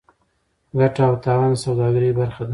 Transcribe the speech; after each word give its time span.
ګټه 0.79 1.01
او 1.09 1.13
تاوان 1.23 1.51
د 1.55 1.61
سوداګرۍ 1.65 2.11
برخه 2.19 2.43
ده. 2.45 2.49